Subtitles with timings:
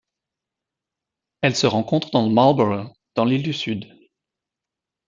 [1.41, 3.85] Elle se rencontre dans le Marlborough dans l'île du Sud.